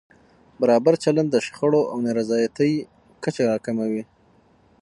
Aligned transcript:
برابر 0.61 0.93
چلند 1.03 1.29
د 1.31 1.35
شخړو 1.45 1.81
او 1.91 1.97
نارضایتۍ 2.05 2.73
کچه 3.23 3.43
راکموي. 3.49 4.03